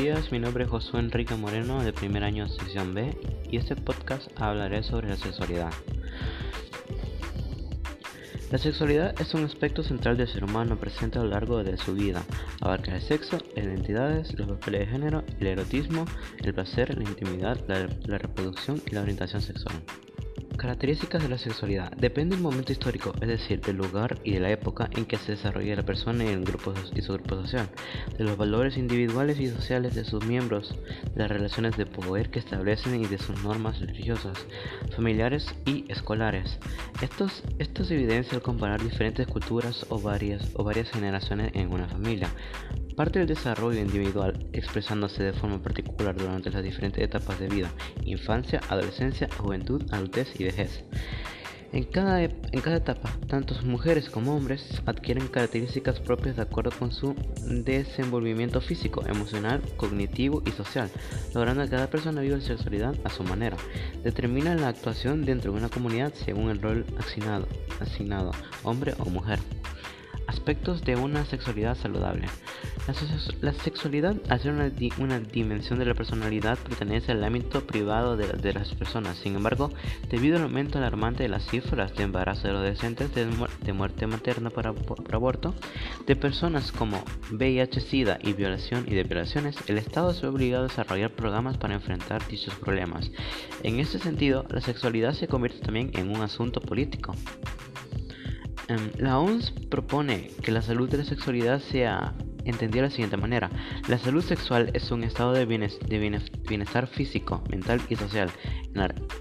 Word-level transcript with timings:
días, 0.00 0.32
mi 0.32 0.38
nombre 0.38 0.64
es 0.64 0.70
Josué 0.70 0.98
Enrique 1.00 1.34
Moreno 1.34 1.82
de 1.84 1.92
primer 1.92 2.24
año 2.24 2.48
sección 2.48 2.94
B 2.94 3.14
y 3.50 3.58
este 3.58 3.76
podcast 3.76 4.28
hablaré 4.40 4.82
sobre 4.82 5.10
la 5.10 5.16
sexualidad. 5.16 5.70
La 8.50 8.56
sexualidad 8.56 9.20
es 9.20 9.34
un 9.34 9.44
aspecto 9.44 9.82
central 9.82 10.16
del 10.16 10.26
ser 10.26 10.44
humano 10.44 10.76
presente 10.76 11.18
a 11.18 11.22
lo 11.22 11.28
largo 11.28 11.62
de 11.62 11.76
su 11.76 11.92
vida. 11.92 12.24
Abarca 12.62 12.94
el 12.94 13.02
sexo, 13.02 13.36
las 13.54 13.66
identidades, 13.66 14.32
los 14.38 14.48
papeles 14.48 14.80
de 14.80 14.86
género, 14.86 15.22
el 15.38 15.46
erotismo, 15.46 16.06
el 16.38 16.54
placer, 16.54 16.96
la 16.96 17.04
intimidad, 17.04 17.62
la, 17.68 17.86
la 18.06 18.16
reproducción 18.16 18.80
y 18.90 18.94
la 18.94 19.02
orientación 19.02 19.42
sexual. 19.42 19.74
Características 20.60 21.22
de 21.22 21.30
la 21.30 21.38
sexualidad. 21.38 21.90
Depende 21.92 22.36
del 22.36 22.42
momento 22.42 22.70
histórico, 22.70 23.14
es 23.22 23.28
decir, 23.28 23.62
del 23.62 23.76
lugar 23.76 24.18
y 24.24 24.32
de 24.32 24.40
la 24.40 24.50
época 24.50 24.90
en 24.94 25.06
que 25.06 25.16
se 25.16 25.32
desarrolla 25.32 25.74
la 25.74 25.84
persona 25.84 26.22
y, 26.22 26.28
el 26.28 26.42
y 26.42 27.00
su 27.00 27.14
grupo 27.14 27.34
social, 27.36 27.66
de 28.18 28.24
los 28.24 28.36
valores 28.36 28.76
individuales 28.76 29.40
y 29.40 29.48
sociales 29.48 29.94
de 29.94 30.04
sus 30.04 30.22
miembros, 30.26 30.76
de 31.14 31.18
las 31.18 31.30
relaciones 31.30 31.78
de 31.78 31.86
poder 31.86 32.30
que 32.30 32.40
establecen 32.40 33.02
y 33.02 33.06
de 33.06 33.16
sus 33.16 33.42
normas 33.42 33.80
religiosas, 33.80 34.36
familiares 34.94 35.46
y 35.64 35.90
escolares. 35.90 36.58
Estos, 37.00 37.42
esto 37.58 37.82
se 37.82 37.94
evidencia 37.94 38.34
al 38.34 38.42
comparar 38.42 38.82
diferentes 38.82 39.26
culturas 39.28 39.86
o 39.88 39.98
varias, 39.98 40.50
o 40.52 40.62
varias 40.62 40.90
generaciones 40.90 41.52
en 41.54 41.72
una 41.72 41.88
familia. 41.88 42.28
Parte 43.00 43.20
del 43.20 43.28
desarrollo 43.28 43.80
individual 43.80 44.46
expresándose 44.52 45.22
de 45.22 45.32
forma 45.32 45.62
particular 45.62 46.14
durante 46.14 46.50
las 46.50 46.62
diferentes 46.62 47.02
etapas 47.02 47.40
de 47.40 47.48
vida, 47.48 47.70
infancia, 48.04 48.60
adolescencia, 48.68 49.26
juventud, 49.38 49.82
adultez 49.90 50.38
y 50.38 50.44
vejez. 50.44 50.84
En 51.72 51.84
cada, 51.84 52.22
etapa, 52.22 53.16
tanto 53.26 53.54
mujeres 53.64 54.10
como 54.10 54.36
hombres 54.36 54.82
adquieren 54.84 55.28
características 55.28 55.98
propias 55.98 56.36
de 56.36 56.42
acuerdo 56.42 56.72
con 56.78 56.92
su 56.92 57.14
desenvolvimiento 57.46 58.60
físico, 58.60 59.02
emocional, 59.06 59.62
cognitivo 59.78 60.42
y 60.44 60.50
social, 60.50 60.90
logrando 61.34 61.64
que 61.64 61.70
cada 61.70 61.88
persona 61.88 62.20
viva 62.20 62.36
la 62.36 62.42
sexualidad 62.42 62.94
a 63.04 63.08
su 63.08 63.24
manera. 63.24 63.56
Determina 64.04 64.54
la 64.56 64.68
actuación 64.68 65.24
dentro 65.24 65.52
de 65.52 65.58
una 65.58 65.70
comunidad 65.70 66.12
según 66.12 66.50
el 66.50 66.60
rol 66.60 66.84
asignado, 66.98 67.48
asignado 67.80 68.32
hombre 68.62 68.92
o 68.98 69.06
mujer. 69.08 69.38
Aspectos 70.30 70.84
de 70.84 70.94
una 70.94 71.24
sexualidad 71.24 71.76
saludable. 71.76 72.28
La, 73.40 73.52
sexualidad, 73.52 74.14
al 74.28 74.40
ser 74.40 74.52
una, 74.52 75.18
dimensión 75.18 75.80
de 75.80 75.84
la 75.84 75.94
personalidad, 75.94 76.56
pertenece 76.56 77.10
al 77.10 77.24
ámbito 77.24 77.66
privado 77.66 78.16
de, 78.16 78.52
las 78.52 78.72
personas. 78.76 79.18
Sin 79.18 79.34
embargo, 79.34 79.72
debido 80.08 80.36
al 80.36 80.44
aumento 80.44 80.78
alarmante 80.78 81.24
de 81.24 81.30
las 81.30 81.44
cifras 81.48 81.96
de 81.96 82.04
embarazo 82.04 82.44
de 82.44 82.50
adolescentes, 82.50 83.12
de, 83.12 83.72
muerte 83.72 84.06
materna 84.06 84.50
por, 84.50 84.68
aborto, 85.12 85.52
de 86.06 86.14
personas 86.14 86.70
como 86.70 87.02
VIH, 87.32 87.80
SIDA 87.80 88.20
y 88.22 88.32
violación 88.32 88.84
y 88.86 88.94
de 88.94 89.02
violaciones, 89.02 89.56
el 89.66 89.78
Estado 89.78 90.14
se 90.14 90.26
ha 90.26 90.30
obligado 90.30 90.66
a 90.66 90.68
desarrollar 90.68 91.10
programas 91.10 91.58
para 91.58 91.74
enfrentar 91.74 92.24
dichos 92.28 92.54
problemas. 92.54 93.10
En 93.64 93.80
este 93.80 93.98
sentido, 93.98 94.46
la 94.48 94.60
sexualidad 94.60 95.12
se 95.14 95.26
convierte 95.26 95.58
también 95.58 95.90
en 95.94 96.08
un 96.08 96.22
asunto 96.22 96.60
político. 96.60 97.16
Em, 98.70 98.92
la 98.98 99.18
OMS 99.18 99.50
propone 99.68 100.30
que 100.42 100.52
la 100.52 100.62
salud 100.62 100.88
de 100.88 100.98
la 100.98 101.04
sexualidad 101.04 101.58
sea 101.60 102.14
entendida 102.44 102.82
de 102.82 102.88
la 102.88 102.94
siguiente 102.94 103.16
manera. 103.16 103.50
La 103.88 103.98
salud 103.98 104.22
sexual 104.22 104.70
es 104.74 104.92
un 104.92 105.02
estado 105.02 105.32
de 105.32 105.44
bienestar 105.44 106.86
físico, 106.86 107.42
mental 107.50 107.80
y 107.88 107.96
social 107.96 108.30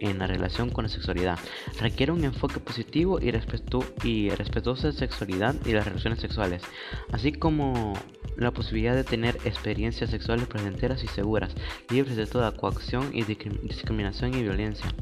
en 0.00 0.18
la, 0.18 0.26
relación 0.26 0.70
con 0.70 0.82
la 0.82 0.88
sexualidad. 0.88 1.38
Requiere 1.80 2.10
un 2.10 2.24
enfoque 2.24 2.58
positivo 2.58 3.20
y, 3.20 3.30
respetuoso 3.30 4.88
de 4.88 4.92
la 4.92 4.98
sexualidad 4.98 5.54
y 5.64 5.72
las 5.72 5.86
relaciones 5.86 6.18
sexuales, 6.18 6.62
así 7.12 7.30
como 7.30 7.94
la 8.36 8.50
posibilidad 8.50 8.96
de 8.96 9.04
tener 9.04 9.36
experiencias 9.44 10.10
sexuales 10.10 10.48
placenteras 10.48 11.04
y 11.04 11.06
seguras, 11.06 11.54
libres 11.88 12.16
de 12.16 12.26
toda 12.26 12.50
coacción 12.50 13.10
y 13.14 13.22
discriminación 13.22 14.34
y 14.34 14.42
violencia. 14.42 14.92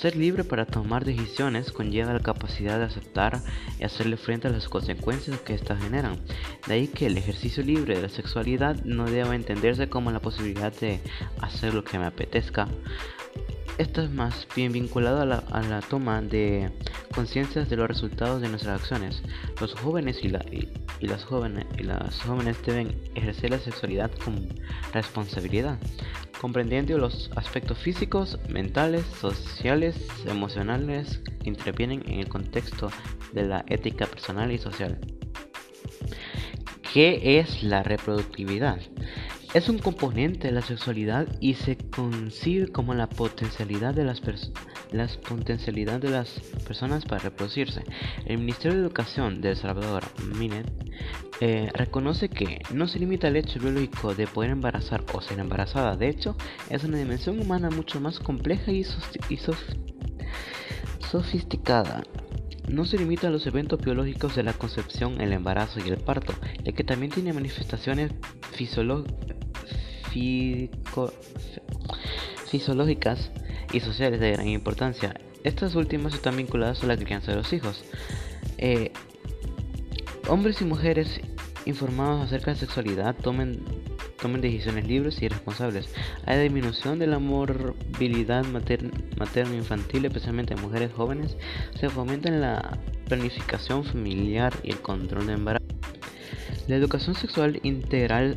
Ser 0.00 0.14
libre 0.14 0.44
para 0.44 0.64
tomar 0.64 1.04
decisiones 1.04 1.72
conlleva 1.72 2.12
la 2.12 2.20
capacidad 2.20 2.78
de 2.78 2.84
aceptar 2.84 3.42
y 3.80 3.84
hacerle 3.84 4.16
frente 4.16 4.46
a 4.46 4.52
las 4.52 4.68
consecuencias 4.68 5.40
que 5.40 5.54
éstas 5.54 5.82
generan. 5.82 6.20
De 6.68 6.74
ahí 6.74 6.86
que 6.86 7.06
el 7.06 7.18
ejercicio 7.18 7.64
libre 7.64 7.96
de 7.96 8.02
la 8.02 8.08
sexualidad 8.08 8.76
no 8.84 9.06
debe 9.10 9.34
entenderse 9.34 9.88
como 9.88 10.12
la 10.12 10.20
posibilidad 10.20 10.72
de 10.72 11.00
hacer 11.40 11.74
lo 11.74 11.82
que 11.82 11.98
me 11.98 12.06
apetezca. 12.06 12.68
Esto 13.76 14.00
es 14.00 14.10
más 14.12 14.46
bien 14.54 14.70
vinculado 14.72 15.20
a 15.20 15.24
la, 15.24 15.80
toma 15.80 16.22
de 16.22 16.70
conciencia 17.12 17.64
de 17.64 17.76
los 17.76 17.88
resultados 17.88 18.40
de 18.40 18.50
nuestras 18.50 18.80
acciones. 18.80 19.20
Los 19.60 19.74
jóvenes 19.74 20.22
y, 20.22 20.28
las 21.06 21.24
jóvenes 21.24 21.66
y 21.78 21.84
las 21.84 22.20
jóvenes 22.22 22.56
deben 22.64 23.00
ejercer 23.14 23.50
la 23.50 23.58
sexualidad 23.58 24.10
con 24.24 24.48
responsabilidad 24.92 25.78
comprendiendo 26.40 26.96
los 26.98 27.30
aspectos 27.36 27.78
físicos, 27.78 28.38
mentales, 28.48 29.04
sociales, 29.20 29.96
emocionales 30.26 31.20
que 31.42 31.48
intervienen 31.48 32.02
en 32.06 32.20
el 32.20 32.28
contexto 32.28 32.90
de 33.32 33.44
la 33.44 33.64
ética 33.68 34.06
personal 34.06 34.50
y 34.52 34.58
social. 34.58 34.98
¿Qué 36.92 37.38
es 37.38 37.62
la 37.62 37.82
reproductividad? 37.82 38.80
Es 39.54 39.70
un 39.70 39.78
componente 39.78 40.48
de 40.48 40.52
la 40.52 40.60
sexualidad 40.60 41.26
y 41.40 41.54
se 41.54 41.78
concibe 41.78 42.68
como 42.68 42.92
la 42.92 43.08
potencialidad 43.08 43.94
de 43.94 44.04
las, 44.04 44.20
potencialidad 45.16 46.00
de 46.00 46.10
las 46.10 46.28
personas 46.66 47.06
para 47.06 47.22
reproducirse. 47.22 47.82
El 48.26 48.38
Ministerio 48.38 48.76
de 48.76 48.84
Educación 48.84 49.40
de 49.40 49.52
El 49.52 49.56
Salvador, 49.56 50.04
MINET, 50.36 50.70
eh, 51.40 51.70
reconoce 51.72 52.28
que 52.28 52.60
no 52.74 52.88
se 52.88 52.98
limita 52.98 53.28
al 53.28 53.36
hecho 53.36 53.58
biológico 53.58 54.14
de 54.14 54.26
poder 54.26 54.50
embarazar 54.50 55.02
o 55.14 55.22
ser 55.22 55.38
embarazada. 55.38 55.96
De 55.96 56.10
hecho, 56.10 56.36
es 56.68 56.84
una 56.84 56.98
dimensión 56.98 57.40
humana 57.40 57.70
mucho 57.70 58.02
más 58.02 58.18
compleja 58.18 58.70
y, 58.70 58.84
sofisticada. 61.00 62.02
No 62.68 62.84
se 62.84 62.98
limita 62.98 63.28
a 63.28 63.30
los 63.30 63.46
eventos 63.46 63.80
biológicos 63.80 64.36
de 64.36 64.42
la 64.42 64.52
concepción, 64.52 65.22
el 65.22 65.32
embarazo 65.32 65.80
y 65.80 65.88
el 65.88 65.96
parto, 65.96 66.34
ya 66.62 66.72
que 66.72 66.84
también 66.84 67.10
tiene 67.10 67.32
manifestaciones 67.32 68.12
fisiológicas 68.52 69.37
y 73.72 73.80
sociales 73.80 74.20
de 74.20 74.32
gran 74.32 74.48
importancia. 74.48 75.14
Estas 75.44 75.74
últimas 75.74 76.14
están 76.14 76.36
vinculadas 76.36 76.82
a 76.82 76.86
la 76.86 76.96
crianza 76.96 77.32
de 77.32 77.38
los 77.38 77.52
hijos. 77.52 77.84
Eh, 78.58 78.92
hombres 80.28 80.60
y 80.60 80.64
mujeres 80.64 81.20
informados 81.66 82.24
acerca 82.24 82.52
de 82.52 82.56
sexualidad 82.56 83.14
tomen, 83.16 83.62
tomen 84.20 84.40
decisiones 84.40 84.86
libres 84.86 85.22
y 85.22 85.28
responsables. 85.28 85.88
Hay 86.26 86.42
disminución 86.42 86.98
de 86.98 87.06
la 87.06 87.18
morbilidad 87.18 88.44
materno-infantil, 88.44 90.06
especialmente 90.06 90.54
en 90.54 90.60
mujeres 90.60 90.92
jóvenes. 90.92 91.36
Se 91.78 91.88
fomenta 91.88 92.30
la 92.30 92.78
planificación 93.06 93.84
familiar 93.84 94.52
y 94.62 94.70
el 94.70 94.80
control 94.80 95.26
de 95.26 95.34
embarazo. 95.34 95.64
La 96.66 96.76
educación 96.76 97.14
sexual 97.14 97.60
integral 97.62 98.36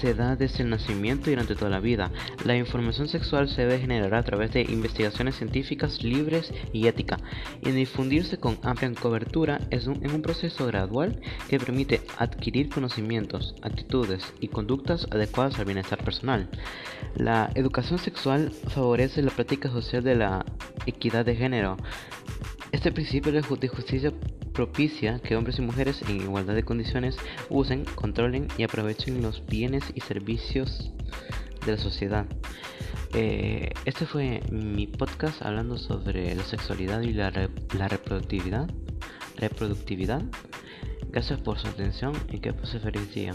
se 0.00 0.14
da 0.14 0.36
desde 0.36 0.62
el 0.62 0.70
nacimiento 0.70 1.28
y 1.28 1.34
durante 1.34 1.54
toda 1.54 1.70
la 1.70 1.80
vida. 1.80 2.10
La 2.44 2.56
información 2.56 3.08
sexual 3.08 3.48
se 3.48 3.62
debe 3.62 3.80
generar 3.80 4.14
a 4.14 4.22
través 4.22 4.52
de 4.52 4.62
investigaciones 4.62 5.36
científicas 5.36 6.02
libres 6.02 6.52
y 6.72 6.86
ética 6.86 7.18
y 7.62 7.70
difundirse 7.70 8.38
con 8.38 8.58
amplia 8.62 8.88
cobertura 8.94 9.60
es 9.70 9.86
en 9.86 10.10
un 10.10 10.22
proceso 10.22 10.66
gradual 10.66 11.20
que 11.48 11.58
permite 11.58 12.00
adquirir 12.16 12.68
conocimientos, 12.68 13.54
actitudes 13.62 14.22
y 14.40 14.48
conductas 14.48 15.06
adecuadas 15.10 15.58
al 15.58 15.66
bienestar 15.66 16.02
personal. 16.02 16.48
La 17.16 17.50
educación 17.54 17.98
sexual 17.98 18.52
favorece 18.68 19.22
la 19.22 19.30
práctica 19.30 19.68
social 19.70 20.04
de 20.04 20.14
la 20.14 20.44
equidad 20.86 21.24
de 21.24 21.36
género. 21.36 21.76
Este 22.70 22.92
principio 22.92 23.32
de 23.32 23.42
justicia 23.68 24.12
propicia 24.58 25.20
que 25.20 25.36
hombres 25.36 25.60
y 25.60 25.62
mujeres 25.62 26.02
en 26.02 26.20
igualdad 26.20 26.56
de 26.56 26.64
condiciones 26.64 27.16
usen, 27.48 27.84
controlen 27.94 28.48
y 28.58 28.64
aprovechen 28.64 29.22
los 29.22 29.46
bienes 29.46 29.84
y 29.94 30.00
servicios 30.00 30.90
de 31.64 31.76
la 31.76 31.78
sociedad. 31.78 32.26
Eh, 33.14 33.70
este 33.84 34.04
fue 34.04 34.40
mi 34.50 34.88
podcast 34.88 35.42
hablando 35.42 35.78
sobre 35.78 36.34
la 36.34 36.42
sexualidad 36.42 37.02
y 37.02 37.12
la, 37.12 37.30
la 37.78 37.86
reproductividad. 37.86 38.68
Reproductividad. 39.36 40.22
Gracias 41.12 41.38
por 41.38 41.60
su 41.60 41.68
atención 41.68 42.14
y 42.32 42.40
que 42.40 42.52
pase 42.52 42.80
feliz 42.80 43.14
día. 43.14 43.34